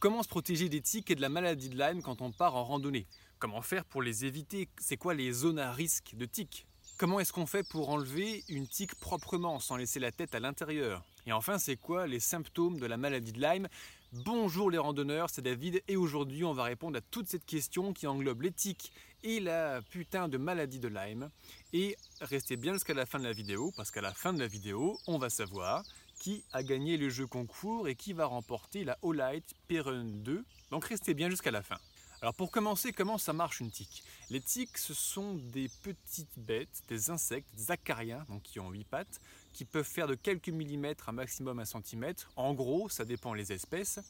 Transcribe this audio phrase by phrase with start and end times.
[0.00, 2.62] Comment se protéger des tiques et de la maladie de Lyme quand on part en
[2.62, 3.08] randonnée?
[3.40, 4.68] Comment faire pour les éviter?
[4.78, 6.66] C'est quoi les zones à risque de tiques
[6.98, 11.02] Comment est-ce qu'on fait pour enlever une tique proprement sans laisser la tête à l'intérieur?
[11.26, 13.66] Et enfin, c'est quoi les symptômes de la maladie de Lyme?
[14.12, 18.06] Bonjour les randonneurs, c'est David et aujourd'hui on va répondre à toute cette question qui
[18.06, 18.92] englobe les tiques
[19.24, 21.28] et la putain de maladie de Lyme.
[21.72, 24.46] Et restez bien jusqu'à la fin de la vidéo parce qu'à la fin de la
[24.46, 25.82] vidéo, on va savoir
[26.18, 30.44] qui a gagné le jeu concours et qui va remporter la Olight Perun 2.
[30.70, 31.78] Donc restez bien jusqu'à la fin.
[32.20, 34.02] Alors pour commencer, comment ça marche une tique?
[34.28, 38.84] Les tiques, ce sont des petites bêtes, des insectes, des acariens, donc qui ont 8
[38.84, 39.20] pattes,
[39.52, 42.32] qui peuvent faire de quelques millimètres à maximum un centimètre.
[42.34, 44.00] En gros, ça dépend les espèces.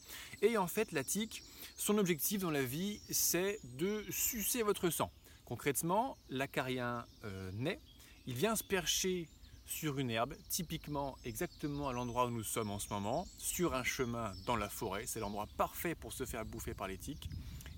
[0.41, 1.43] Et en fait, la tique,
[1.77, 5.11] son objectif dans la vie, c'est de sucer votre sang.
[5.45, 7.79] Concrètement, l'acarien euh, naît,
[8.25, 9.27] il vient se percher
[9.69, 13.83] sur une herbe, typiquement exactement à l'endroit où nous sommes en ce moment, sur un
[13.83, 15.05] chemin dans la forêt.
[15.05, 17.29] C'est l'endroit parfait pour se faire bouffer par les tiques.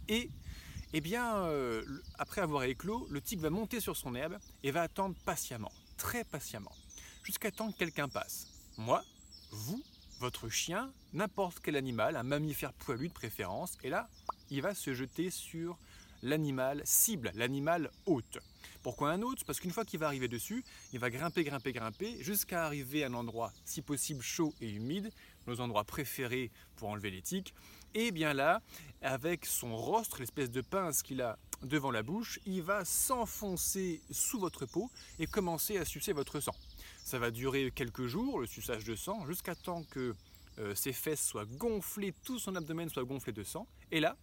[0.08, 0.30] Et
[0.94, 1.84] eh bien, euh,
[2.18, 6.24] après avoir éclos, le tigre va monter sur son herbe et va attendre patiemment, très
[6.24, 6.72] patiemment,
[7.24, 8.48] jusqu'à temps que quelqu'un passe.
[8.78, 9.04] Moi,
[9.52, 9.84] vous,
[10.20, 14.10] votre chien, n'importe quel animal, un mammifère poilu de préférence, et là,
[14.50, 15.78] il va se jeter sur
[16.22, 18.40] l'animal cible, l'animal hôte.
[18.84, 19.44] Pourquoi un hôte?
[19.44, 20.64] Parce qu'une fois qu'il va arriver dessus,
[20.94, 25.12] il va grimper, grimper, grimper, jusqu'à arriver à un endroit, si possible, chaud et humide,
[25.48, 27.54] nos endroits préférés pour enlever les tiques.
[27.94, 28.62] Et bien là,
[29.02, 34.40] avec son rostre, l'espèce de pince qu'il a devant la bouche, il va s'enfoncer sous
[34.40, 36.56] votre peau et commencer à sucer votre sang.
[37.04, 40.16] Ça va durer quelques jours, le suçage de sang, jusqu'à temps que
[40.60, 43.68] euh, ses fesses soient gonflées, tout son abdomen soit gonflé de sang.
[43.92, 44.16] Et là,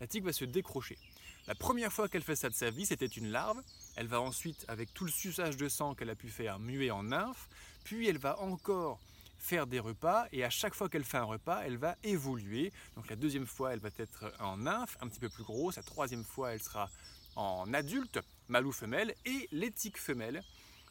[0.00, 0.98] la tique va se décrocher.
[1.46, 3.62] La première fois qu'elle fait ça de sa vie, c'était une larve.
[3.94, 7.04] Elle va ensuite, avec tout le suçage de sang qu'elle a pu faire, muer en
[7.04, 7.48] nymphe.
[7.84, 8.98] Puis elle va encore
[9.38, 12.72] faire des repas et à chaque fois qu'elle fait un repas, elle va évoluer.
[12.96, 15.76] Donc la deuxième fois, elle va être en nymphe, un petit peu plus grosse.
[15.76, 16.90] La troisième fois, elle sera
[17.36, 19.14] en adulte, mâle ou femelle.
[19.24, 20.42] Et les tiques femelles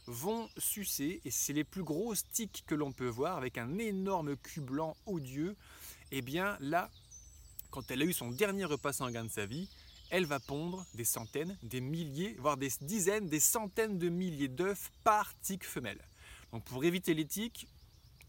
[0.08, 4.38] vont sucer et c'est les plus grosses tiques que l'on peut voir avec un énorme
[4.38, 5.58] cul blanc odieux.
[6.12, 6.90] Et eh bien là,
[7.72, 9.68] quand elle a eu son dernier repas sanguin de sa vie,
[10.09, 14.91] elle va pondre des centaines, des milliers, voire des dizaines, des centaines de milliers d'œufs
[15.03, 16.03] par tique femelle.
[16.51, 17.67] Donc pour éviter les tiques,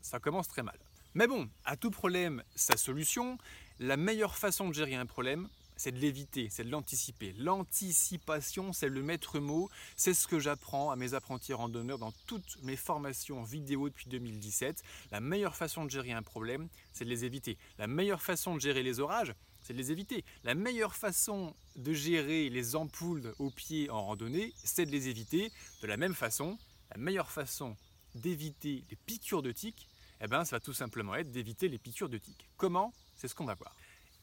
[0.03, 0.78] ça commence très mal.
[1.14, 3.38] Mais bon, à tout problème, sa solution,
[3.78, 7.34] la meilleure façon de gérer un problème, c'est de l'éviter, c'est de l'anticiper.
[7.38, 12.62] L'anticipation, c'est le maître mot, c'est ce que j'apprends à mes apprentis randonneurs dans toutes
[12.62, 14.82] mes formations vidéo depuis 2017.
[15.12, 17.58] La meilleure façon de gérer un problème, c'est de les éviter.
[17.78, 19.34] La meilleure façon de gérer les orages,
[19.66, 20.25] c'est de les éviter.
[20.44, 25.50] La meilleure façon de gérer les ampoules aux pieds en randonnée, c'est de les éviter.
[25.82, 26.56] De la même façon,
[26.94, 27.76] la meilleure façon
[28.15, 29.88] d'éviter les piqûres de tiques,
[30.21, 32.49] eh ben, ça va tout simplement être d'éviter les piqûres de tiques.
[32.56, 32.94] Comment?
[33.16, 33.75] C'est ce qu'on va voir.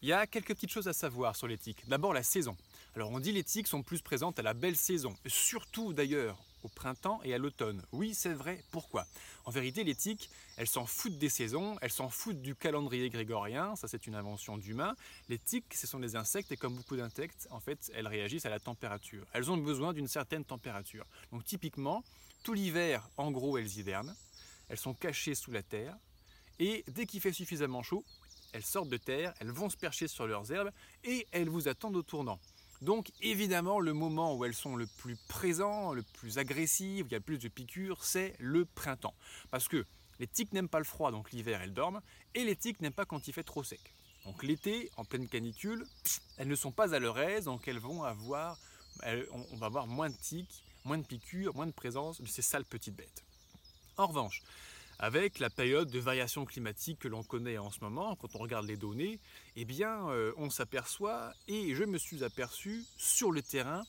[0.01, 1.87] Il y a quelques petites choses à savoir sur les tiques.
[1.89, 2.55] D'abord la saison.
[2.95, 6.69] Alors on dit les tiques sont plus présentes à la belle saison, surtout d'ailleurs au
[6.69, 7.83] printemps et à l'automne.
[7.91, 8.63] Oui, c'est vrai.
[8.71, 9.05] Pourquoi?
[9.45, 13.75] En vérité, les tiques, elles s'en foutent des saisons, elles s'en foutent du calendrier grégorien,
[13.75, 14.95] ça c'est une invention d'humain.
[15.29, 18.49] Les tiques, ce sont des insectes et comme beaucoup d'insectes, en fait, elles réagissent à
[18.49, 19.25] la température.
[19.33, 21.05] Elles ont besoin d'une certaine température.
[21.31, 22.03] Donc typiquement,
[22.43, 24.15] tout l'hiver, en gros, elles hivernent
[24.69, 25.95] elles sont cachées sous la terre,
[26.59, 28.03] et dès qu'il fait suffisamment chaud,
[28.53, 30.71] elles sortent de terre, elles vont se percher sur leurs herbes,
[31.03, 32.39] et elles vous attendent au tournant.
[32.83, 37.15] Donc évidemment, le moment où elles sont le plus présents, le plus agressives, il y
[37.15, 39.15] a plus de piqûres, c'est le printemps.
[39.51, 39.85] Parce que
[40.19, 42.01] les tiques n'aiment pas le froid, donc l'hiver elles dorment,
[42.35, 43.79] et les tiques n'aiment pas quand il fait trop sec.
[44.25, 45.85] Donc l'été, en pleine canicule,
[46.37, 48.59] elles ne sont pas à leur aise, donc elles vont avoir,
[49.05, 52.65] on va avoir moins de tiques, moins de piqûres, moins de présence de ces sales
[52.65, 53.23] petites bêtes.
[53.95, 54.41] En revanche,
[54.99, 58.65] avec la période de variation climatique que l'on connaît en ce moment, quand on regarde
[58.65, 59.19] les données,
[59.55, 63.83] eh bien, euh, on s'aperçoit, et je me suis aperçu sur le terrain,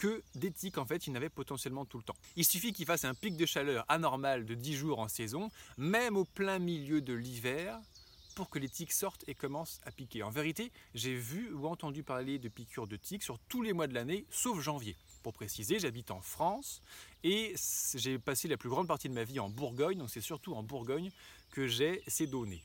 [0.00, 2.16] que des tiques, en fait, il y en avait potentiellement tout le temps.
[2.36, 6.16] Il suffit qu'il fasse un pic de chaleur anormal de 10 jours en saison, même
[6.16, 7.78] au plein milieu de l'hiver,
[8.40, 10.22] pour que les tiques sortent et commencent à piquer.
[10.22, 13.86] En vérité, j'ai vu ou entendu parler de piqûres de tiques sur tous les mois
[13.86, 14.96] de l'année, sauf janvier.
[15.22, 16.80] Pour préciser, j'habite en France
[17.22, 17.54] et
[17.96, 20.62] j'ai passé la plus grande partie de ma vie en Bourgogne, donc c'est surtout en
[20.62, 21.10] Bourgogne
[21.50, 22.64] que j'ai ces données.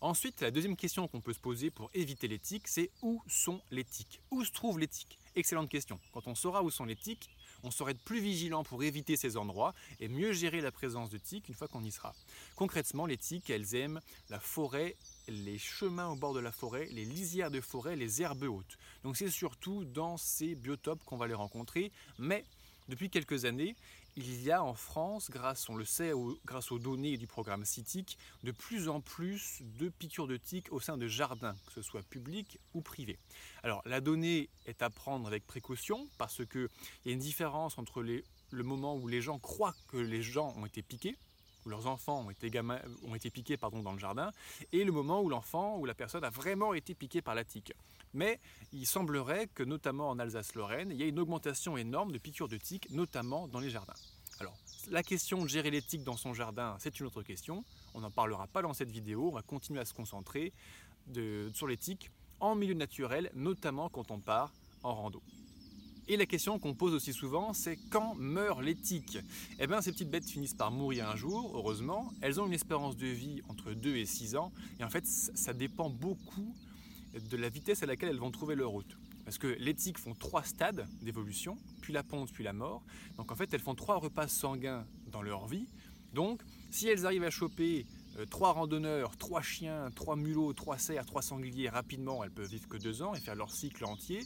[0.00, 3.60] Ensuite, la deuxième question qu'on peut se poser pour éviter les tiques, c'est où sont
[3.70, 4.22] les tiques?
[4.30, 5.18] Où se trouvent les tiques?
[5.34, 6.00] Excellente question.
[6.14, 7.28] Quand on saura où sont les tiques,
[7.62, 11.18] on sera être plus vigilant pour éviter ces endroits et mieux gérer la présence de
[11.18, 12.14] tiques une fois qu'on y sera.
[12.56, 14.00] Concrètement, les tiques, elles aiment
[14.30, 14.96] la forêt
[15.28, 18.78] les chemins au bord de la forêt, les lisières de forêt, les herbes hautes.
[19.04, 22.44] Donc c'est surtout dans ces biotopes qu'on va les rencontrer, mais
[22.88, 23.76] depuis quelques années,
[24.16, 26.12] il y a en France, grâce, on le sait,
[26.44, 30.80] grâce aux données du programme CITIC, de plus en plus de piqûres de tiques au
[30.80, 33.18] sein de jardins, que ce soit public ou privé.
[33.62, 36.68] Alors la donnée est à prendre avec précaution parce qu'il
[37.06, 40.66] y a une différence entre le moment où les gens croient que les gens ont
[40.66, 41.16] été piqués,
[41.64, 44.30] où leurs enfants ont été, piqués pardon, dans le jardin,
[44.72, 47.72] et le moment où l'enfant ou la personne a vraiment été piqué par la tique.
[48.14, 48.40] Mais
[48.72, 52.58] il semblerait que, notamment en Alsace-Lorraine, il y ait une augmentation énorme de piqûres de
[52.58, 53.94] tiques, notamment dans les jardins.
[54.38, 54.56] Alors,
[54.90, 57.64] la question de gérer les tiques dans son jardin, c'est une autre question.
[57.94, 59.28] On n'en parlera pas dans cette vidéo.
[59.28, 60.52] On va continuer à se concentrer
[61.52, 62.10] sur les tiques
[62.40, 65.22] en milieu naturel, notamment quand on part en rando.
[66.12, 69.16] Et la question qu'on pose aussi souvent, c'est quand meurent les tiques
[69.58, 72.12] Eh bien, ces petites bêtes finissent par mourir un jour, heureusement.
[72.20, 74.52] Elles ont une espérance de vie entre 2 et 6 ans.
[74.78, 76.54] Et en fait, ça dépend beaucoup
[77.14, 78.98] de la vitesse à laquelle elles vont trouver leur route.
[79.24, 82.82] Parce que les tiques font trois stades d'évolution, puis la ponte, puis la mort.
[83.16, 85.66] Donc en fait, elles font trois repas sanguins dans leur vie.
[86.12, 87.86] Donc, si elles arrivent à choper
[88.30, 92.76] trois randonneurs, trois chiens, trois mulots, trois cerfs, trois sangliers rapidement, elles peuvent vivre que
[92.76, 94.20] deux ans et faire leur cycle entier.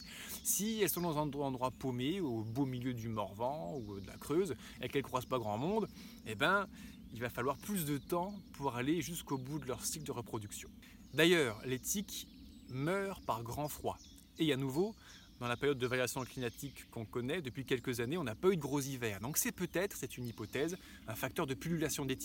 [0.44, 4.16] Si elles sont dans un endroit paumé, au beau milieu du Morvan ou de la
[4.16, 5.88] Creuse, et qu'elles ne croisent pas grand monde,
[6.26, 6.66] eh ben,
[7.12, 10.68] il va falloir plus de temps pour aller jusqu'au bout de leur cycle de reproduction.
[11.14, 12.26] D'ailleurs, les tiques
[12.68, 13.96] meurent par grand froid.
[14.38, 14.94] Et à nouveau,
[15.40, 18.56] dans la période de variation climatique qu'on connaît, depuis quelques années, on n'a pas eu
[18.56, 19.20] de gros hivers.
[19.20, 20.76] Donc c'est peut-être, c'est une hypothèse,
[21.08, 22.16] un facteur de pullulation des.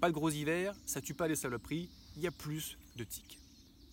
[0.00, 3.38] Pas de gros hivers, ça tue pas les saloperies, il y a plus de tiques.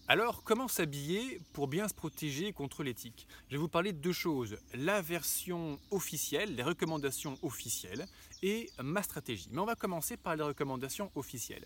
[0.10, 4.12] Alors, comment s'habiller pour bien se protéger contre les Je vais vous parler de deux
[4.12, 4.58] choses.
[4.74, 8.06] La version officielle, les recommandations officielles,
[8.42, 9.48] et ma stratégie.
[9.52, 11.66] Mais on va commencer par les recommandations officielles.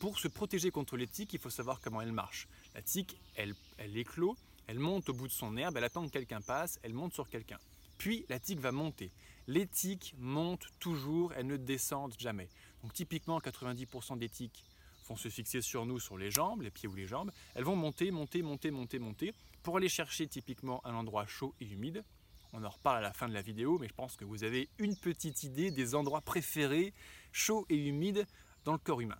[0.00, 2.48] Pour se protéger contre les il faut savoir comment elles marchent.
[2.74, 6.12] La tique, elle, elle éclot, elle monte au bout de son herbe, elle attend que
[6.12, 7.58] quelqu'un passe, elle monte sur quelqu'un.
[7.98, 9.12] Puis la tique va monter.
[9.46, 12.48] Les tiques montent toujours, elles ne descendent jamais.
[12.82, 14.64] Donc typiquement 90% des tiques
[15.08, 17.30] vont se fixer sur nous, sur les jambes, les pieds ou les jambes.
[17.54, 21.66] Elles vont monter, monter, monter, monter, monter, pour aller chercher typiquement un endroit chaud et
[21.66, 22.04] humide.
[22.52, 24.68] On en reparle à la fin de la vidéo, mais je pense que vous avez
[24.78, 26.92] une petite idée des endroits préférés,
[27.32, 28.26] chauds et humides,
[28.64, 29.18] dans le corps humain.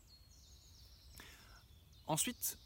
[2.07, 2.59] Ensuite,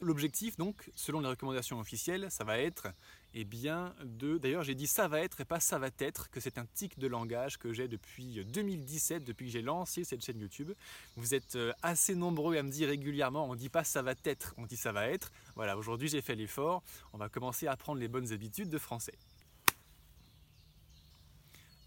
[0.00, 2.88] l'objectif, donc, selon les recommandations officielles, ça va être,
[3.34, 4.38] eh bien, de.
[4.38, 6.98] D'ailleurs, j'ai dit ça va être et pas ça va être, que c'est un tic
[6.98, 10.72] de langage que j'ai depuis 2017, depuis que j'ai lancé cette chaîne YouTube.
[11.16, 14.54] Vous êtes euh, assez nombreux à me dire régulièrement on dit pas ça va être,
[14.56, 15.30] on dit ça va être.
[15.56, 16.82] Voilà, aujourd'hui j'ai fait l'effort.
[17.12, 19.14] On va commencer à apprendre les bonnes habitudes de français.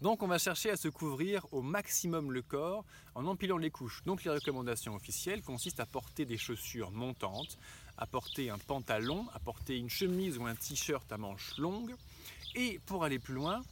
[0.02, 4.02] Donc on va chercher à se couvrir au maximum le corps en empilant les couches.
[4.04, 7.56] Donc les recommandations officielles consistent à porter des chaussures montantes,
[8.02, 11.94] à porter un pantalon, à porter une chemise ou un t-shirt à manches longues
[12.56, 13.62] et pour aller plus loin,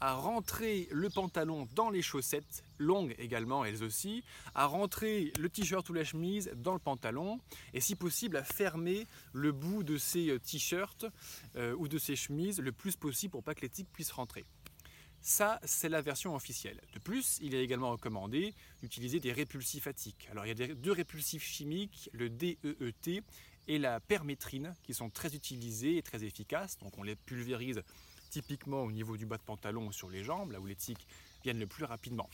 [0.00, 5.86] à rentrer le pantalon dans les chaussettes, longues également elles aussi, à rentrer le t-shirt
[5.90, 7.38] ou la chemise dans le pantalon,
[7.74, 11.04] et si possible à fermer le bout de ces euh, t-shirts
[11.56, 14.46] euh, ou de ces chemises le plus possible pour pas que les tiques puissent rentrer.
[15.20, 16.78] Ça, c'est la version officielle.
[16.92, 20.28] De plus, il est également recommandé d'utiliser des répulsifs attiques.
[20.30, 23.22] Alors, il y a deux répulsifs chimiques, le DEET
[23.68, 26.78] et la permétrine, qui sont très utilisés et très efficaces.
[26.78, 27.82] Donc, on les pulvérise
[28.30, 31.06] typiquement au niveau du bas de pantalon ou sur les jambes, là où les tiques
[31.44, 32.28] viennent le plus rapidement.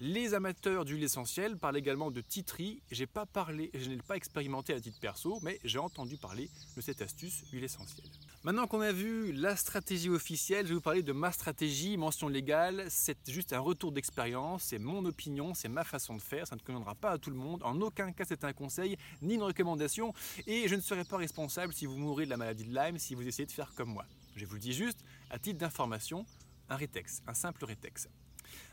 [0.00, 2.82] Les amateurs d'huile essentielle parlent également de titri.
[2.90, 7.64] Je n'ai pas expérimenté à titre perso, mais j'ai entendu parler de cette astuce huile
[7.64, 8.08] essentielle.
[8.44, 12.26] Maintenant qu'on a vu la stratégie officielle, je vais vous parler de ma stratégie, mention
[12.26, 12.86] légale.
[12.88, 16.60] C'est juste un retour d'expérience, c'est mon opinion, c'est ma façon de faire, ça ne
[16.60, 17.62] conviendra pas à tout le monde.
[17.62, 20.12] En aucun cas c'est un conseil ni une recommandation
[20.48, 23.14] et je ne serai pas responsable si vous mourrez de la maladie de Lyme si
[23.14, 24.06] vous essayez de faire comme moi.
[24.34, 26.26] Je vous le dis juste, à titre d'information,
[26.68, 28.08] un rétex, un simple rétex.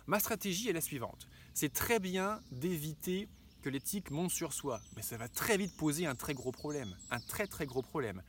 [0.07, 1.27] Ma stratégie est la suivante.
[1.53, 3.29] C'est très bien d'éviter
[3.61, 6.95] que l'éthique monte sur soi, mais ça va très vite poser un très gros problème,
[7.11, 8.23] un très très gros problème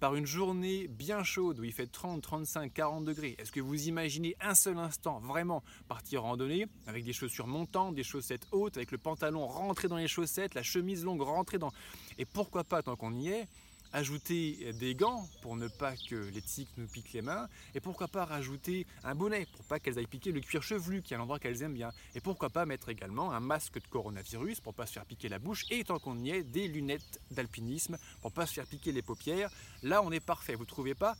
[0.00, 3.86] par une journée bien chaude où il fait 30, 35, 40 degrés, est-ce que vous
[3.86, 8.90] imaginez un seul instant vraiment partir randonner avec des chaussures montantes, des chaussettes hautes, avec
[8.90, 11.70] le pantalon rentré dans les chaussettes, la chemise longue rentrée dans...
[12.18, 13.46] Et pourquoi pas, tant qu'on y est,
[13.92, 18.08] ajouter des gants pour ne pas que les tiques nous piquent les mains, et pourquoi
[18.08, 21.20] pas rajouter un bonnet pour pas qu'elles aillent piquer le cuir chevelu, qui est un
[21.20, 24.86] endroit qu'elles aiment bien, et pourquoi pas mettre également un masque de coronavirus pour pas
[24.86, 28.46] se faire piquer la bouche, et tant qu'on y est, des lunettes d'alpinisme pour pas
[28.46, 29.50] se faire piquer les paupières.
[29.82, 31.16] Là, on est parfait, vous trouvez pas?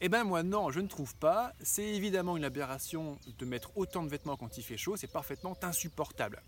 [0.00, 1.52] Eh ben moi non, je ne trouve pas.
[1.60, 5.56] C'est évidemment une aberration de mettre autant de vêtements quand il fait chaud, c'est parfaitement
[5.62, 6.40] insupportable.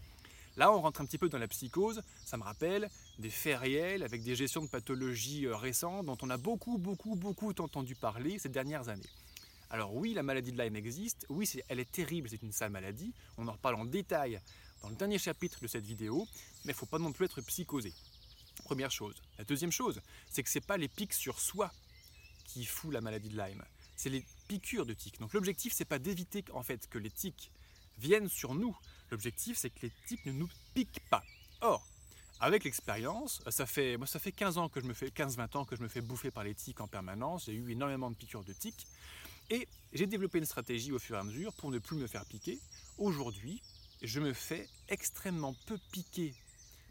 [0.57, 2.03] Là, on rentre un petit peu dans la psychose.
[2.25, 2.89] Ça me rappelle
[3.19, 7.15] des faits réels avec des gestions de pathologies euh, récentes dont on a beaucoup, beaucoup,
[7.15, 9.09] beaucoup entendu parler ces dernières années.
[9.71, 13.15] Alors oui, la maladie de Lyme existe, oui, elle est terrible, c'est une sale maladie,
[13.39, 14.41] on en reparle en détail
[14.83, 16.27] dans le dernier chapitre de cette vidéo,
[16.65, 17.93] mais il ne faut pas non plus être psychosé.
[18.65, 19.15] Première chose.
[19.39, 21.71] La deuxième chose, c'est que ce n'est pas les pics sur soi
[22.45, 23.65] qui fout la maladie de Lyme,
[23.95, 25.21] c'est les piqûres de tiques.
[25.21, 27.53] Donc l'objectif, c'est pas d'éviter en fait que les tiques
[27.99, 28.77] viennent sur nous.
[29.11, 31.25] L'objectif, c'est que les tiques ne nous piquent pas.
[31.61, 31.87] Or,
[32.41, 35.65] avec l'expérience, ça fait, moi, ça fait 15 ans que je me fais, 15-20 ans
[35.65, 37.47] que je me fais bouffer par les tiques en permanence.
[37.47, 38.87] J'ai eu énormément de piqûres de tiques.
[39.51, 42.25] Et j'ai développé une stratégie au fur et à mesure pour ne plus me faire
[42.25, 42.59] piquer.
[42.99, 43.61] Aujourd'hui,
[44.01, 46.33] je me fais extrêmement peu piquer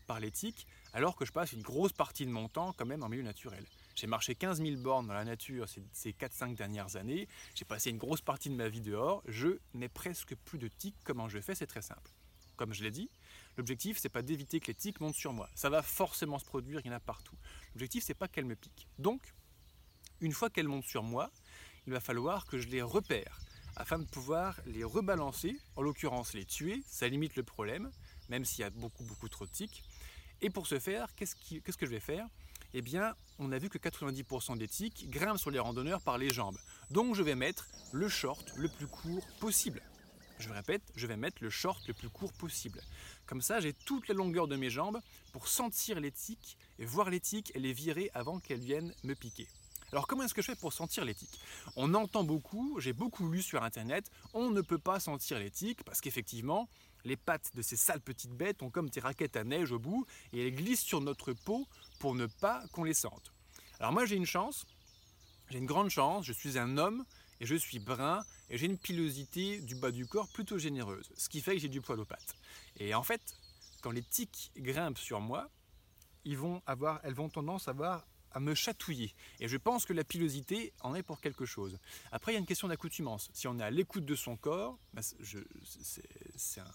[0.05, 3.01] par les tiques, alors que je passe une grosse partie de mon temps quand même
[3.01, 3.65] en milieu naturel.
[3.99, 7.27] J'ai marché 15 000 bornes dans la nature ces, 4-5 dernières années.
[7.53, 9.21] J'ai passé une grosse partie de ma vie dehors.
[9.27, 10.95] Je n'ai presque plus de tiques.
[11.03, 11.53] Comment je fais?
[11.53, 12.09] C'est très simple.
[12.55, 13.09] Comme je l'ai dit,
[13.57, 15.49] L'objectif, c'est pas d'éviter que les tiques montent sur moi.
[15.53, 17.35] Ça va forcément se produire, il y en a partout.
[17.73, 18.87] L'objectif, c'est pas qu'elles me piquent.
[18.99, 19.33] Donc,
[20.21, 21.29] une fois qu'elles montent sur moi,
[21.85, 23.41] il va falloir que je les repère
[23.75, 27.91] afin de pouvoir les rebalancer, en l'occurrence les tuer, ça limite le problème,
[28.29, 29.83] même s'il y a beaucoup beaucoup trop de tiques.
[30.39, 32.29] Et pour ce faire, qu'est-ce que je vais faire?
[32.73, 36.29] Eh bien, on a vu que 90% des tiques grimpent sur les randonneurs par les
[36.29, 36.57] jambes.
[36.91, 39.81] Donc je vais mettre le short le plus court possible.
[40.38, 42.81] Je répète, je vais mettre le short le plus court possible.
[43.25, 44.99] Comme ça, j'ai toute la longueur de mes jambes
[45.33, 49.15] pour sentir les tiques et voir les tiques et les virer avant qu'elles viennent me
[49.15, 49.47] piquer.
[49.91, 51.39] Alors comment est-ce que je fais pour sentir les tiques?
[51.75, 55.83] On entend beaucoup, j'ai beaucoup lu sur internet, on ne peut pas sentir les tiques
[55.83, 56.69] parce qu'effectivement,
[57.05, 60.05] les pattes de ces sales petites bêtes ont comme des raquettes à neige au bout
[60.31, 61.67] et elles glissent sur notre peau
[61.99, 63.33] pour ne pas qu'on les sente.
[63.79, 64.65] Alors moi j'ai une chance,
[65.49, 67.05] j'ai une grande chance, je suis un homme
[67.39, 71.29] et je suis brun et j'ai une pilosité du bas du corps plutôt généreuse, ce
[71.29, 72.35] qui fait que j'ai du poil aux pattes.
[72.77, 73.21] Et en fait,
[73.81, 75.49] quand les tiques grimpent sur moi,
[76.25, 79.13] ils vont avoir, elles vont tendance à avoir à me chatouiller.
[79.39, 81.79] Et je pense que la pilosité en est pour quelque chose.
[82.11, 83.29] Après, il y a une question d'accoutumance.
[83.33, 86.71] Si on est à l'écoute de son corps, bah, c'est un,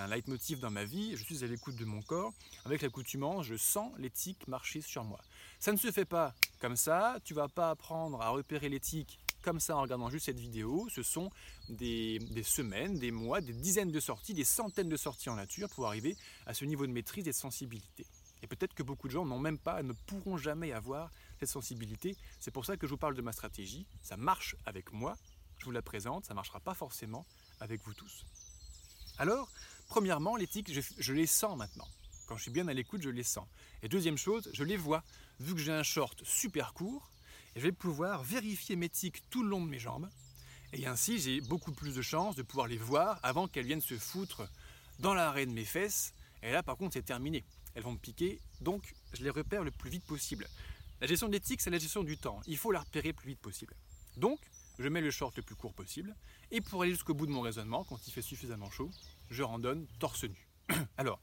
[0.00, 2.32] un leitmotiv dans ma vie, je suis à l'écoute de mon corps.
[2.64, 5.20] Avec l'accoutumance, je sens les tiques marcher sur moi.
[5.58, 9.18] Ça ne se fait pas comme ça, tu vas pas apprendre à repérer les tiques
[9.42, 10.88] comme ça en regardant juste cette vidéo.
[10.88, 11.30] Ce sont
[11.68, 15.86] des, semaines, des mois, des dizaines de sorties, des centaines de sorties en nature pour
[15.86, 18.06] arriver à ce niveau de maîtrise et de sensibilité.
[18.42, 22.16] Et peut-être que beaucoup de gens n'ont même pas, ne pourront jamais avoir cette sensibilité.
[22.40, 23.86] C'est pour ça que je vous parle de ma stratégie.
[24.02, 25.16] Ça marche avec moi,
[25.58, 27.26] je vous la présente, ça ne marchera pas forcément
[27.60, 28.24] avec vous tous.
[29.22, 29.48] Alors,
[29.86, 31.86] premièrement, les tics, je les sens maintenant.
[32.26, 33.46] Quand je suis bien à l'écoute, je les sens.
[33.84, 35.04] Et deuxième chose, je les vois.
[35.38, 37.08] Vu que j'ai un short super court,
[37.54, 40.10] je vais pouvoir vérifier mes tiques tout le long de mes jambes.
[40.72, 43.96] Et ainsi, j'ai beaucoup plus de chances de pouvoir les voir avant qu'elles viennent se
[43.96, 44.42] foutre
[44.98, 46.14] dans l'arrêt de mes fesses.
[46.42, 47.44] Et là, par contre, c'est terminé.
[47.76, 50.48] Elles vont me piquer, donc je les repère le plus vite possible.
[51.00, 52.40] La gestion des tiques, c'est la gestion du temps.
[52.48, 53.76] Il faut la repérer le plus vite possible.
[54.16, 54.40] Donc,
[54.78, 56.14] je mets le short le plus court possible.
[56.50, 58.90] Et pour aller jusqu'au bout de mon raisonnement, quand il fait suffisamment chaud,
[59.32, 60.48] je randonne torse nu.
[60.96, 61.20] Alors,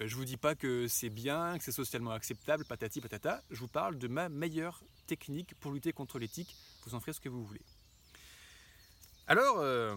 [0.00, 3.42] euh, je vous dis pas que c'est bien, que c'est socialement acceptable, patati patata.
[3.50, 6.54] Je vous parle de ma meilleure technique pour lutter contre les tiques.
[6.84, 7.62] Vous en ferez ce que vous voulez.
[9.26, 9.96] Alors, euh,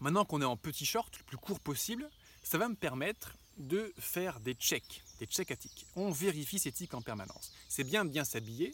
[0.00, 2.08] maintenant qu'on est en petit short, le plus court possible,
[2.42, 5.56] ça va me permettre de faire des checks, des checks à.
[5.96, 7.52] On vérifie ces tiques en permanence.
[7.68, 8.72] C'est bien bien s'habiller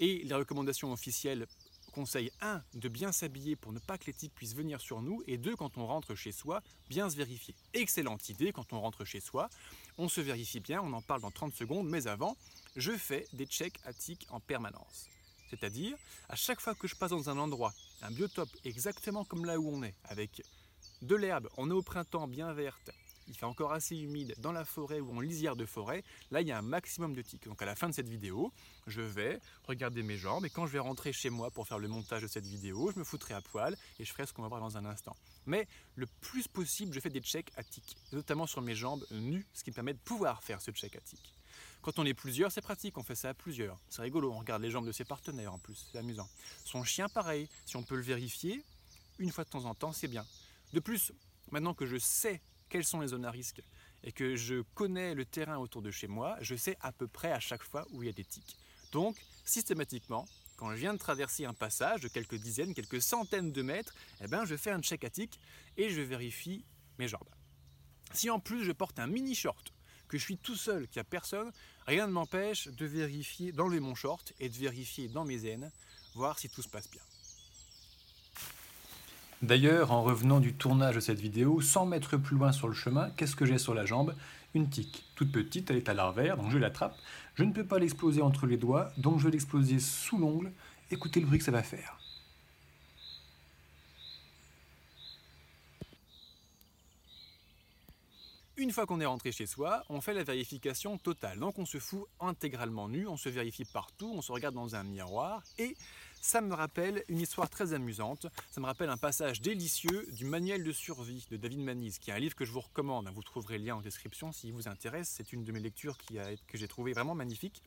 [0.00, 1.46] et les recommandations officielles
[1.92, 5.22] conseil 1 de bien s'habiller pour ne pas que les tiques puissent venir sur nous
[5.28, 7.54] et 2 quand on rentre chez soi, bien se vérifier.
[7.74, 9.48] Excellente idée quand on rentre chez soi,
[9.98, 12.36] on se vérifie bien, on en parle dans 30 secondes, mais avant,
[12.74, 15.08] je fais des checks à tiques en permanence.
[15.50, 15.96] C'est-à-dire,
[16.28, 19.68] à chaque fois que je passe dans un endroit, un biotope exactement comme là où
[19.68, 20.42] on est, avec
[21.02, 22.90] de l'herbe, on est au printemps bien verte,
[23.32, 26.48] il fait encore assez humide dans la forêt ou en lisière de forêt, là il
[26.48, 27.46] y a un maximum de tiques.
[27.46, 28.52] Donc à la fin de cette vidéo,
[28.86, 31.88] je vais regarder mes jambes et quand je vais rentrer chez moi pour faire le
[31.88, 34.48] montage de cette vidéo, je me foutrai à poil et je ferai ce qu'on va
[34.48, 35.16] voir dans un instant.
[35.46, 39.46] Mais le plus possible, je fais des checks à tiques, notamment sur mes jambes nues,
[39.54, 41.34] ce qui me permet de pouvoir faire ce check à tiques.
[41.80, 43.78] Quand on est plusieurs, c'est pratique, on fait ça à plusieurs.
[43.88, 46.28] C'est rigolo, on regarde les jambes de ses partenaires en plus, c'est amusant.
[46.66, 48.62] Son chien, pareil, si on peut le vérifier,
[49.18, 50.26] une fois de temps en temps, c'est bien.
[50.74, 51.12] De plus,
[51.50, 52.40] maintenant que je sais
[52.72, 53.60] quelles sont les zones à risque
[54.02, 57.30] et que je connais le terrain autour de chez moi, je sais à peu près
[57.30, 58.56] à chaque fois où il y a des tiques.
[58.92, 59.14] Donc,
[59.44, 60.26] systématiquement,
[60.56, 64.26] quand je viens de traverser un passage de quelques dizaines, quelques centaines de mètres, eh
[64.26, 65.38] ben, je fais un check à tiques
[65.76, 66.64] et je vérifie
[66.98, 67.28] mes jambes.
[68.14, 69.74] Si en plus je porte un mini short,
[70.08, 71.52] que je suis tout seul, qu'il n'y a personne,
[71.86, 75.70] rien ne m'empêche de vérifier, d'enlever mon short et de vérifier dans mes aines,
[76.14, 77.02] voir si tout se passe bien.
[79.42, 83.10] D'ailleurs, en revenant du tournage de cette vidéo, 100 mètres plus loin sur le chemin,
[83.16, 84.14] qu'est-ce que j'ai sur la jambe?
[84.54, 86.96] Une tique, toute petite, elle est à l'arrière, donc je l'attrape.
[87.34, 90.52] Je ne peux pas l'exploser entre les doigts, donc je vais l'exploser sous l'ongle.
[90.92, 91.98] Écoutez le bruit que ça va faire.
[98.56, 101.40] Une fois qu'on est rentré chez soi, on fait la vérification totale.
[101.40, 104.84] Donc on se fout intégralement nu, on se vérifie partout, on se regarde dans un
[104.84, 105.76] miroir et
[106.22, 108.26] ça me rappelle une histoire très amusante.
[108.50, 112.14] Ça me rappelle un passage délicieux du manuel de survie de David Manise, qui est
[112.14, 113.10] un livre que je vous recommande.
[113.12, 115.12] Vous trouverez le lien en description s'il vous intéresse.
[115.16, 117.60] C'est une de mes lectures qui a, que j'ai trouvé vraiment magnifique.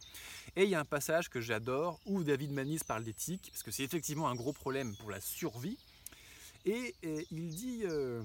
[0.55, 3.71] Et il y a un passage que j'adore où David Manise parle d'éthique, parce que
[3.71, 5.77] c'est effectivement un gros problème pour la survie.
[6.65, 8.23] Et, il dit euh,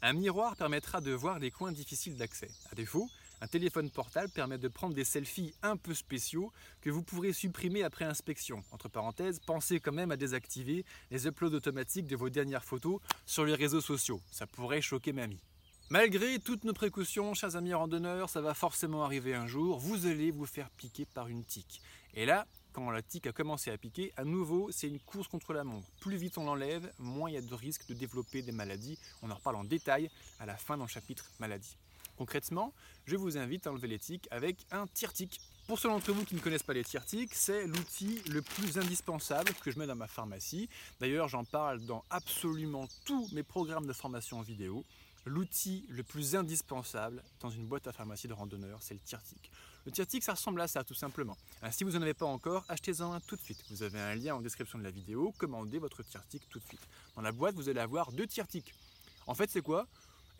[0.00, 2.48] un miroir permettra de voir les coins difficiles d'accès.
[2.72, 3.08] À défaut,
[3.42, 7.82] un téléphone portable permet de prendre des selfies un peu spéciaux que vous pourrez supprimer
[7.82, 8.62] après inspection.
[8.70, 13.44] Entre parenthèses, pensez quand même à désactiver les uploads automatiques de vos dernières photos sur
[13.44, 14.20] les réseaux sociaux.
[14.30, 15.40] Ça pourrait choquer mamie.
[15.90, 20.30] Malgré toutes nos précautions, chers amis randonneurs, ça va forcément arriver un jour, vous allez
[20.30, 21.82] vous faire piquer par une tique.
[22.14, 25.52] Et là, quand la tique a commencé à piquer, à nouveau, c'est une course contre
[25.52, 25.88] la montre.
[26.00, 29.00] Plus vite on l'enlève, moins il y a de risque de développer des maladies.
[29.20, 31.76] On en reparle en détail à la fin dans le chapitre maladie.
[32.16, 32.72] Concrètement,
[33.06, 35.40] je vous invite à enlever les tiques avec un tire-tique.
[35.66, 39.52] Pour ceux d'entre vous qui ne connaissent pas les tire-tiques, c'est l'outil le plus indispensable
[39.62, 40.68] que je mets dans ma pharmacie.
[41.00, 44.84] D'ailleurs, j'en parle dans absolument tous mes programmes de formation vidéo.
[45.24, 49.50] L'outil le plus indispensable dans une boîte à pharmacie de randonneur, c'est le tire-tique.
[49.86, 51.36] Le tire-tique, ça ressemble à ça, tout simplement.
[51.70, 53.62] si vous n'en avez pas encore, achetez-en un tout de suite.
[53.70, 56.80] Vous avez un lien en description de la vidéo, commandez votre tire-tique tout de suite.
[57.14, 58.74] Dans la boîte, vous allez avoir deux tire-tiques.
[59.26, 59.86] En fait, c'est quoi?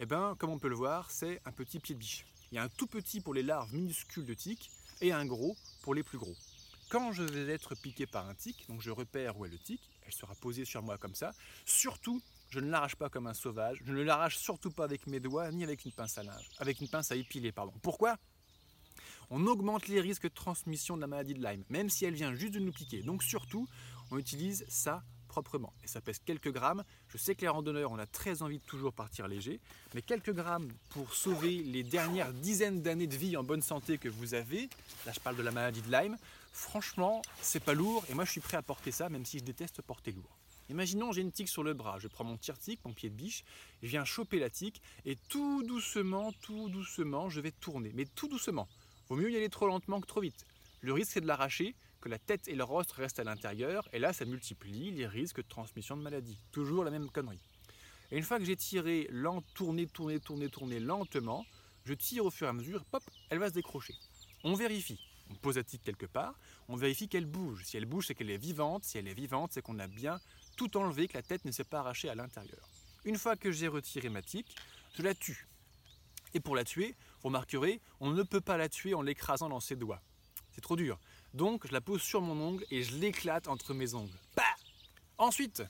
[0.02, 2.26] Eh bien, comme on peut le voir, c'est un petit pied de biche.
[2.50, 4.68] Il y a un tout petit pour les larves minuscules de tic
[5.00, 6.34] et un gros pour les plus gros.
[6.90, 9.80] Quand je vais être piqué par un tic, donc je repère où est le tic,
[10.04, 11.30] elle sera posée sur moi comme ça.
[11.64, 13.78] Surtout, je ne l'arrache pas comme un sauvage.
[13.84, 16.80] Je ne l'arrache surtout pas avec mes doigts ni avec une pince à linge, avec
[16.80, 17.72] une pince à épiler, pardon.
[17.80, 18.16] Pourquoi?
[19.30, 22.34] On augmente les risques de transmission de la maladie de Lyme, même si elle vient
[22.34, 23.02] juste de nous piquer.
[23.02, 23.68] Donc surtout,
[24.10, 25.04] on utilise ça
[25.82, 26.84] Et ça pèse quelques grammes.
[27.08, 29.60] Je sais que les randonneurs, on a très envie de toujours partir léger,
[29.94, 34.08] mais quelques grammes pour sauver les dernières dizaines d'années de vie en bonne santé que
[34.08, 34.68] vous avez,
[35.06, 36.16] là je parle de la maladie de Lyme,
[36.52, 38.04] franchement, c'est pas lourd.
[38.10, 40.38] Et moi je suis prêt à porter ça, même si je déteste porter lourd.
[40.68, 43.44] Imaginons j'ai une tique sur le bras, je prends mon tire-tique, mon pied de biche,
[43.82, 44.80] je viens choper la tique.
[45.04, 48.68] Et tout doucement, tout doucement, je vais tourner, mais tout doucement.
[49.08, 50.46] Vaut mieux y aller trop lentement que trop vite.
[50.80, 53.98] Le risque c'est de l'arracher, que la tête et le rostre restent à l'intérieur, et
[53.98, 56.36] là ça multiplie les risques de transmission de maladie.
[56.50, 57.40] Toujours la même connerie.
[58.10, 61.46] Et une fois que j'ai tiré, lent, tourné, tourné, tourné, tourné lentement,
[61.84, 63.94] je tire au fur et à mesure, pop, elle va se décrocher.
[64.44, 65.00] On vérifie.
[65.30, 66.34] On pose la tique quelque part,
[66.68, 67.64] on vérifie qu'elle bouge.
[67.64, 68.84] Si elle bouge, c'est qu'elle est vivante.
[68.84, 70.20] Si elle est vivante, c'est qu'on a bien
[70.56, 72.68] tout enlevé, que la tête ne s'est pas arrachée à l'intérieur.
[73.04, 74.54] Une fois que j'ai retiré ma tique,
[74.94, 75.46] je la tue.
[76.34, 79.60] Et pour la tuer, vous remarquerez, on ne peut pas la tuer en l'écrasant dans
[79.60, 80.02] ses doigts.
[80.52, 80.98] C'est trop dur.
[81.34, 84.18] Donc je la pose sur mon ongle et je l'éclate entre mes ongles.
[84.36, 84.42] Bah
[85.18, 85.62] Ensuite,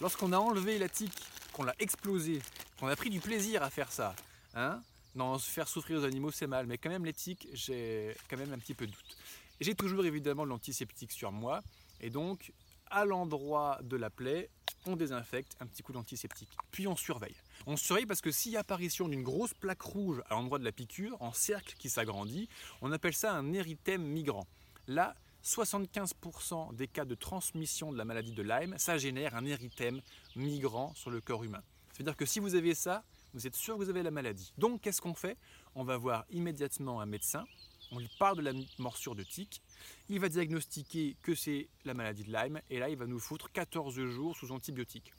[0.00, 1.18] lorsqu'on a enlevé la tique,
[1.52, 2.42] qu'on l'a explosée,
[2.78, 4.14] qu'on a pris du plaisir à faire ça,
[4.54, 4.82] hein
[5.14, 8.52] non, faire souffrir aux animaux c'est mal, mais quand même les tiques, j'ai quand même
[8.52, 9.16] un petit peu de doute.
[9.60, 11.62] J'ai toujours évidemment l'antiseptique sur moi,
[12.00, 12.52] et donc
[12.90, 14.50] à l'endroit de la plaie,
[14.84, 16.50] on désinfecte un petit coup d'antiseptique.
[16.70, 17.34] Puis on surveille.
[17.66, 20.64] On surveille parce que s'il y a apparition d'une grosse plaque rouge à l'endroit de
[20.64, 22.48] la piqûre, en cercle qui s'agrandit,
[22.82, 24.46] on appelle ça un érythème migrant.
[24.86, 30.00] Là, 75% des cas de transmission de la maladie de Lyme, ça génère un érythème
[30.34, 31.62] migrant sur le corps humain.
[31.92, 34.10] Ça veut dire que si vous avez ça, vous êtes sûr que vous avez la
[34.10, 34.52] maladie.
[34.58, 35.38] Donc qu'est-ce qu'on fait?
[35.74, 37.44] On va voir immédiatement un médecin
[37.92, 39.62] on lui parle de la morsure de tic,
[40.08, 43.50] il va diagnostiquer que c'est la maladie de Lyme, et là il va nous foutre
[43.52, 45.12] 14 jours sous antibiotiques.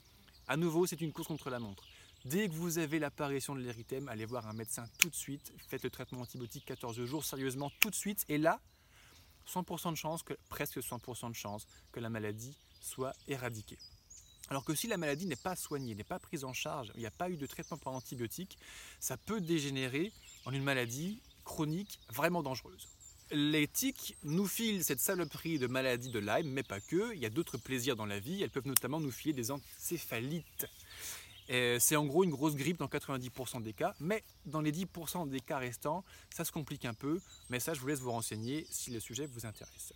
[0.46, 1.84] À nouveau, c'est une course contre la montre.
[2.24, 5.84] Dès que vous avez l'apparition de l'érythème, allez voir un médecin tout de suite, faites
[5.84, 8.60] le traitement antibiotique 14 jours, sérieusement, tout de suite, et là,
[9.48, 13.78] 100% de chance, que, presque 100% de chance que la maladie soit éradiquée.
[14.50, 17.06] Alors que si la maladie n'est pas soignée, n'est pas prise en charge, il n'y
[17.06, 18.58] a pas eu de traitement par antibiotique,
[18.98, 20.12] ça peut dégénérer
[20.46, 22.88] en une maladie chronique vraiment dangereuse.
[23.30, 27.14] Les tiques nous filent cette saloperie de maladie de Lyme, mais pas que.
[27.14, 28.42] Il y a d'autres plaisirs dans la vie.
[28.42, 30.66] Elles peuvent notamment nous filer des encéphalites.
[31.48, 35.40] C'est en gros une grosse grippe dans 90% des cas, mais dans les 10% des
[35.40, 37.20] cas restants, ça se complique un peu.
[37.48, 39.92] Mais ça, je vous laisse vous renseigner si le sujet vous intéresse.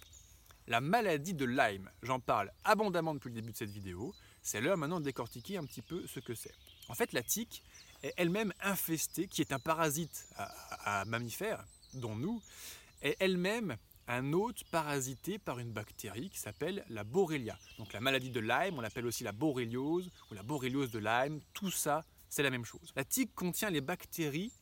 [0.67, 4.15] La maladie de Lyme, j'en parle abondamment depuis le début de cette vidéo.
[4.43, 6.55] C'est l'heure maintenant de décortiquer un petit peu ce que c'est.
[6.88, 7.62] En fait, la tique,
[8.03, 12.43] est elle-même infestée, qui est un parasite à, mammifères, dont nous,
[13.03, 13.77] est elle-même
[14.09, 17.59] un hôte parasité par une bactérie qui s'appelle la Borrelia.
[17.79, 21.41] Donc la maladie de Lyme, on l'appelle aussi la borréliose ou la borréliose de Lyme,
[21.53, 22.93] tout ça, c'est la même chose.
[22.97, 24.53] La tique contient les bactéries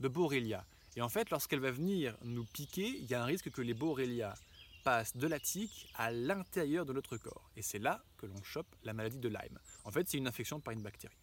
[0.00, 0.64] de Borrelia.
[0.96, 3.74] Et en fait, lorsqu'elle va venir nous piquer, il y a un risque que les
[3.74, 4.34] Borrelia
[4.84, 7.50] passent de la tique à l'intérieur de notre corps.
[7.56, 9.58] Et c'est là que l'on chope la maladie de Lyme.
[9.84, 11.16] En fait, c'est une infection par une bactérie.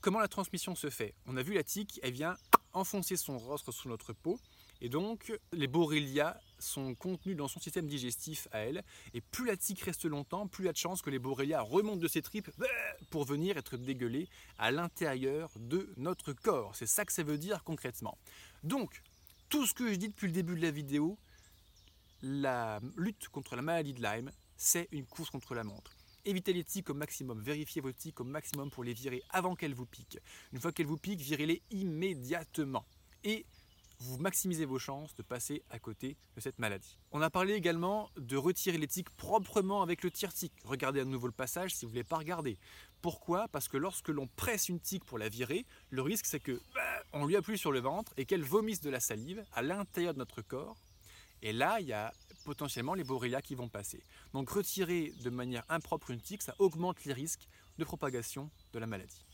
[0.00, 1.14] comment la transmission se fait?
[1.26, 2.36] On a vu la tique, elle vient
[2.72, 4.40] enfoncer son rostre sous notre peau,
[4.82, 9.56] et donc les borrelia sont contenus dans son système digestif à elle, et plus la
[9.56, 12.20] tique reste longtemps, plus il y a de chances que les borrelia remontent de ses
[12.20, 12.66] tripes bah,
[13.08, 16.74] pour venir être dégueulés à l'intérieur de notre corps.
[16.74, 18.18] C'est ça que ça veut dire concrètement.
[18.64, 19.02] Donc,
[19.48, 21.16] tout ce que je dis depuis le début de la vidéo,
[22.20, 25.92] la lutte contre la maladie de Lyme, c'est une course contre la montre.
[26.24, 29.74] Évitez les tiques au maximum, vérifiez vos tiques au maximum pour les virer avant qu'elles
[29.74, 30.18] vous piquent.
[30.52, 32.84] Une fois qu'elles vous piquent, virez-les immédiatement.
[33.22, 33.46] Et
[34.02, 36.98] vous maximisez vos chances de passer à côté de cette maladie.
[37.12, 40.52] On a parlé également de retirer les tiques proprement avec le tire-tique.
[40.64, 42.58] Regardez à nouveau le passage si vous ne voulez pas regarder.
[43.00, 43.48] Pourquoi?
[43.48, 46.80] Parce que lorsque l'on presse une tique pour la virer, le risque c'est que bah,
[47.12, 50.18] on lui appuie sur le ventre et qu'elle vomisse de la salive à l'intérieur de
[50.18, 50.76] notre corps.
[51.42, 52.12] Et là, il y a
[52.44, 54.02] potentiellement les borrelia qui vont passer.
[54.32, 58.86] Donc retirer de manière impropre une tique, ça augmente les risques de propagation de la
[58.86, 59.24] maladie.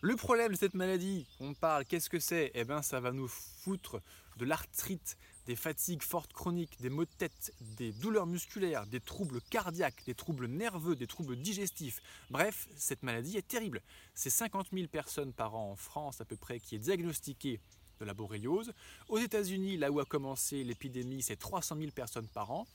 [0.00, 2.50] Le problème de cette maladie, on parle, qu'est-ce que c'est?
[2.54, 4.00] Eh bien, ça va nous foutre
[4.36, 5.16] de l'arthrite,
[5.46, 10.14] des fatigues fortes chroniques, des maux de tête, des douleurs musculaires, des troubles cardiaques, des
[10.14, 12.00] troubles nerveux, des troubles digestifs.
[12.30, 13.82] Bref, cette maladie est terrible.
[14.14, 17.60] C'est 50 000 personnes par an en France à peu près qui est diagnostiquée
[18.00, 18.72] de la borréliose.
[19.08, 22.66] Aux États-Unis, là où a commencé l'épidémie, c'est 300 000 personnes par an.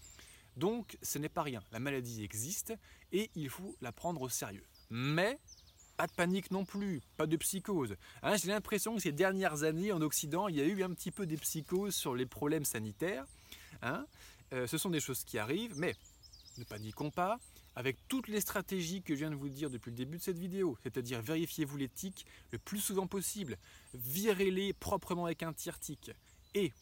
[0.55, 1.63] Donc ce n'est pas rien.
[1.71, 2.73] La maladie existe
[3.11, 4.65] et il faut la prendre au sérieux.
[4.89, 5.39] Mais
[5.97, 7.95] pas de panique non plus, pas de psychose.
[8.21, 11.11] Hein, j'ai l'impression que ces dernières années en Occident, il y a eu un petit
[11.11, 13.25] peu des psychoses sur les problèmes sanitaires.
[13.81, 14.05] Hein.
[14.53, 15.95] Euh, ce sont des choses qui arrivent, mais
[16.57, 17.39] ne paniquons pas
[17.75, 20.39] avec toutes les stratégies que je viens de vous dire depuis le début de cette
[20.39, 23.55] vidéo, c'est-à-dire vérifiez-vous les tics le plus souvent possible,
[23.93, 26.11] virez-les proprement avec un tire-tic,
[26.55, 26.73] et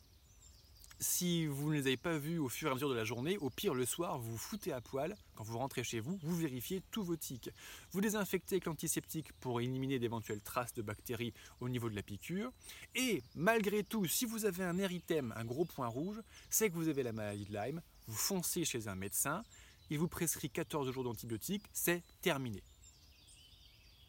[1.00, 3.38] si vous ne les avez pas vus au fur et à mesure de la journée,
[3.38, 6.36] au pire le soir, vous vous foutez à poil, quand vous rentrez chez vous, vous
[6.36, 7.50] vérifiez tous vos tics.
[7.92, 12.52] Vous désinfectez avec l'antiseptique pour éliminer d'éventuelles traces de bactéries au niveau de la piqûre.
[12.96, 16.88] Et malgré tout, si vous avez un érythème, un gros point rouge, c'est que vous
[16.88, 19.44] avez la maladie de Lyme, vous foncez chez un médecin,
[19.90, 22.64] il vous prescrit 14 jours d'antibiotiques, c'est terminé.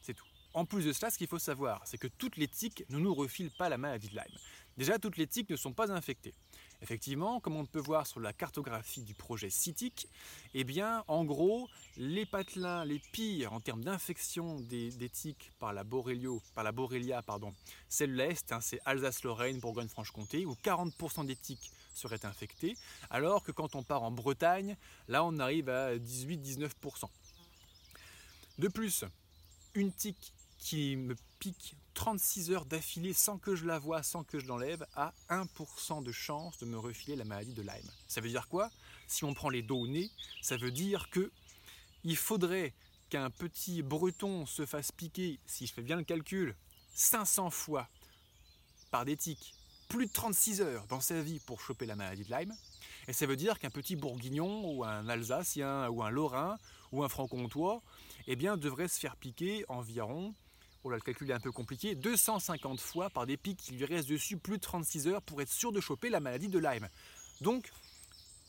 [0.02, 0.26] C'est tout.
[0.54, 3.14] En plus de cela, ce qu'il faut savoir, c'est que toutes les tiques ne nous
[3.14, 4.38] refilent pas la maladie de Lyme.
[4.76, 6.34] Déjà, toutes les tiques ne sont pas infectées.
[6.82, 10.08] Effectivement, comme on peut voir sur la cartographie du projet CITIC,
[10.52, 15.84] eh bien, en gros, les patelins les pires en termes d'infection des, tiques par la,
[16.54, 17.54] par la borrelia, pardon,
[17.88, 22.76] c'est l'Est, hein, c'est Alsace-Lorraine, Bourgogne-Franche-Comté, où 40% des tiques seraient infectés,
[23.08, 24.76] alors que quand on part en Bretagne,
[25.08, 27.08] là on arrive à 18-19%.
[28.58, 29.04] De plus,
[29.74, 34.38] une tique qui me pique 36 heures d'affilée sans que je la voie, sans que
[34.38, 37.90] je l'enlève, a 1% de chance de me refiler la maladie de Lyme.
[38.06, 38.70] Ça veut dire quoi?
[39.08, 40.10] Si on prend les dos au nez,
[40.42, 41.32] ça veut dire que
[42.04, 42.74] il faudrait
[43.08, 46.54] qu'un petit breton se fasse piquer, si je fais bien le calcul,
[46.94, 47.88] 500 fois
[48.90, 49.54] par des tiques,
[49.88, 52.54] plus de 36 heures dans sa vie pour choper la maladie de Lyme.
[53.08, 56.58] Et ça veut dire qu'un petit bourguignon ou un alsacien ou un lorrain
[56.92, 57.82] ou un franc-comtois
[58.26, 60.34] eh bien, devrait se faire piquer environ
[60.86, 64.08] oh le calcul est un peu compliqué, 250 fois par des pics qui lui restent
[64.08, 66.88] dessus plus de 36 heures pour être sûr de choper la maladie de Lyme.
[67.40, 67.70] Donc,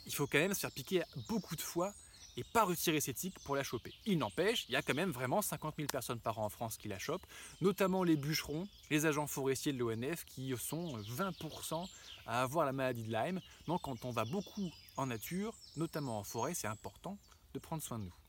[0.06, 1.94] il faut quand même se faire piquer beaucoup de fois
[2.38, 3.92] et pas retirer ses tiques pour la choper.
[4.06, 6.78] Il n'empêche, il y a quand même vraiment 50 000 personnes par an en France
[6.78, 7.26] qui la chopent,
[7.62, 11.90] notamment les bûcherons, les agents forestiers de l'ONF qui sont 20%
[12.28, 13.42] à avoir la maladie de Lyme.
[13.66, 17.18] Donc quand on va beaucoup en nature, notamment en forêt, c'est important
[17.54, 18.27] de prendre soin de nous.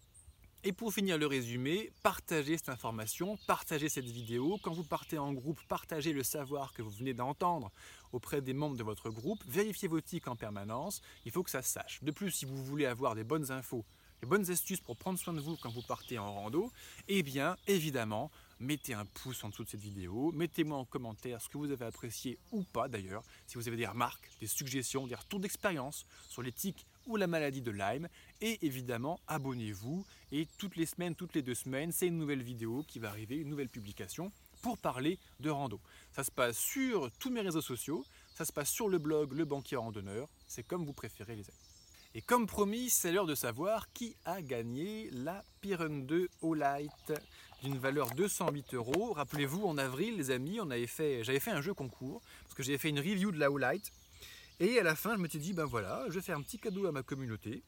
[0.64, 4.58] Et pour finir le résumé, partagez cette information, partagez cette vidéo.
[4.60, 7.70] Quand vous partez en groupe, partagez le savoir que vous venez d'entendre
[8.12, 9.38] auprès des membres de votre groupe.
[9.46, 12.02] Vérifiez vos tics en permanence, il faut que ça se sache.
[12.02, 13.84] De plus, si vous voulez avoir des bonnes infos,
[14.20, 16.72] des bonnes astuces pour prendre soin de vous quand vous partez en rando,
[17.06, 21.48] eh bien, évidemment, mettez un pouce en dessous de cette vidéo, mettez-moi en commentaire ce
[21.48, 25.14] que vous avez apprécié ou pas d'ailleurs, si vous avez des remarques, des suggestions, des
[25.14, 26.84] retours d'expérience sur les tics
[27.16, 28.08] la maladie de Lyme.
[28.40, 30.04] Et évidemment, abonnez-vous.
[30.32, 33.36] Et toutes les semaines, toutes les deux semaines, c'est une nouvelle vidéo qui va arriver,
[33.36, 34.30] une nouvelle publication
[34.62, 35.80] pour parler de rando.
[36.12, 39.44] Ça se passe sur tous mes réseaux sociaux, ça se passe sur le blog Le
[39.44, 41.58] Banquier Randonneur, c'est comme vous préférez les amis.
[42.14, 47.12] Et comme promis, c'est l'heure de savoir qui a gagné la Piren 2 All-Light
[47.62, 49.12] d'une valeur 208 euros.
[49.12, 52.62] Rappelez-vous, en avril, les amis, on avait fait, j'avais fait un jeu concours, parce que
[52.62, 53.92] j'avais fait une review de la All-Light,
[54.60, 56.58] et à la fin, je me suis dit, ben voilà, je vais faire un petit
[56.58, 57.62] cadeau à ma communauté.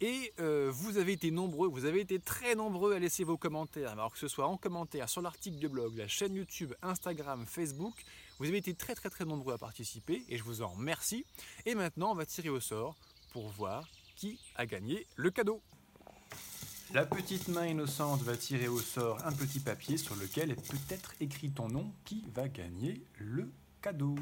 [0.00, 3.90] Et euh, vous avez été nombreux, vous avez été très nombreux à laisser vos commentaires.
[3.90, 7.94] Alors que ce soit en commentaire, sur l'article de blog, la chaîne YouTube, Instagram, Facebook,
[8.38, 11.24] vous avez été très très très nombreux à participer et je vous en remercie.
[11.64, 12.96] Et maintenant, on va tirer au sort
[13.32, 15.62] pour voir qui a gagné le cadeau.
[16.92, 21.14] La petite main innocente va tirer au sort un petit papier sur lequel est peut-être
[21.20, 24.16] écrit ton nom qui va gagner le cadeau?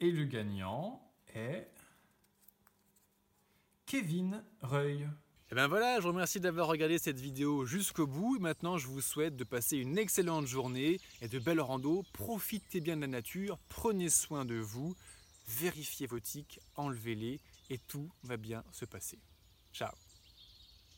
[0.00, 1.00] Et le gagnant
[1.34, 1.70] est
[3.86, 5.06] Kevin Reuil.
[5.50, 8.38] Et ben voilà, je vous remercie d'avoir regardé cette vidéo jusqu'au bout.
[8.38, 12.04] Maintenant, je vous souhaite de passer une excellente journée et de belles rando.
[12.12, 14.94] Profitez bien de la nature, prenez soin de vous,
[15.48, 19.18] vérifiez vos tics, enlevez-les et tout va bien se passer.
[19.72, 19.92] Ciao